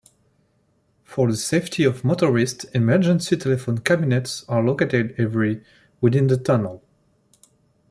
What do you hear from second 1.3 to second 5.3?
safety of motorists, emergency telephone cabinets are located